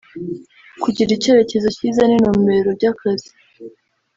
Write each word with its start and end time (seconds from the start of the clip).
kugira 0.83 1.09
icyerekezo 1.13 1.67
cyiza 1.77 2.01
n’intumbero 2.05 2.69
by’akazi 2.77 3.29